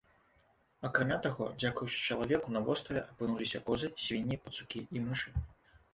Акрамя 0.87 1.17
таго, 1.25 1.49
дзякуючы 1.63 1.99
чалавеку 2.15 2.47
на 2.55 2.63
востраве 2.69 3.01
апынуліся 3.11 3.63
козы, 3.69 3.87
свінні, 4.05 4.41
пацукі 4.47 4.87
і 4.99 5.05
мышы. 5.11 5.29